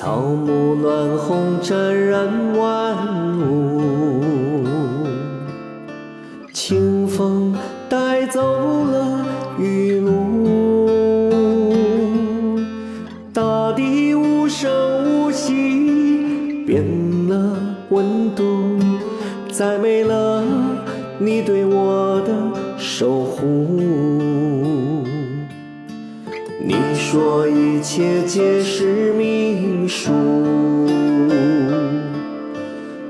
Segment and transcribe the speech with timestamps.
[0.00, 2.26] 草木乱红，沾染
[2.56, 5.04] 万物。
[6.54, 7.54] 清风
[7.86, 9.26] 带走了
[9.58, 10.88] 雨露，
[13.34, 14.70] 大地无声
[15.04, 16.82] 无息，变
[17.28, 17.58] 了
[17.90, 18.78] 温度，
[19.52, 20.42] 再没了
[21.18, 22.32] 你对我的
[22.78, 23.44] 守护。
[26.62, 29.49] 你说一切皆是命
[29.90, 30.12] 树，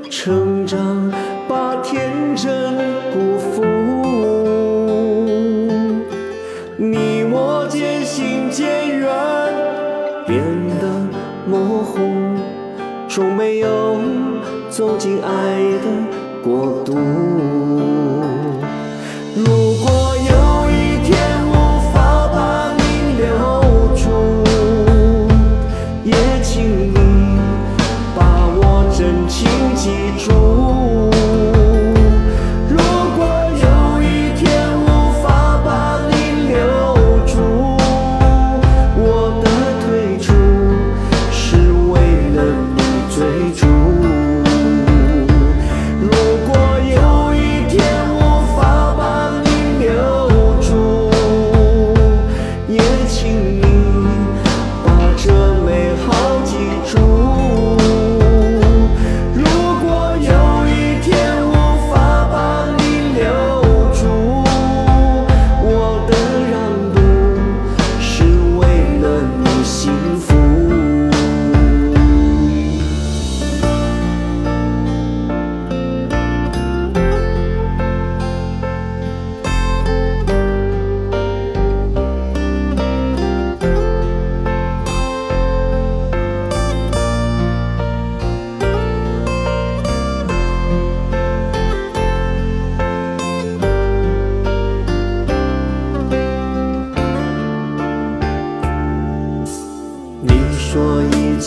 [0.08, 1.12] 成长
[1.46, 2.74] 把天真
[3.12, 3.62] 辜负。
[6.78, 9.06] 你我渐行渐远，
[10.26, 10.42] 变
[10.80, 10.88] 得
[11.46, 11.98] 模糊，
[13.06, 13.98] 终没有
[14.70, 15.28] 走进爱
[15.84, 15.86] 的
[16.42, 16.96] 国度。
[19.36, 19.69] 如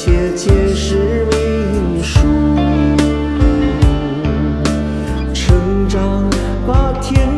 [0.05, 2.19] 切皆是命数。
[5.33, 6.29] 成长
[6.67, 7.32] 把天。